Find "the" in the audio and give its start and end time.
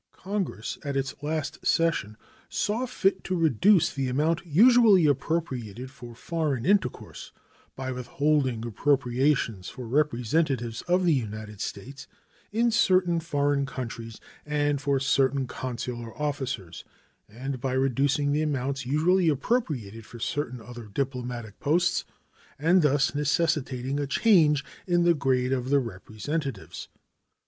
3.93-4.07, 11.05-11.13, 18.31-18.41, 25.03-25.13, 25.69-25.77